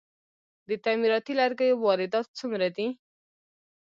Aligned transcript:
د 0.69 0.71
تعمیراتي 0.83 1.33
لرګیو 1.39 1.81
واردات 1.83 2.27
څومره 2.39 2.67
دي؟ 2.75 2.87